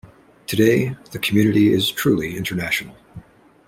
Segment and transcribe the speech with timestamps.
[0.47, 2.95] Today the community is truly international.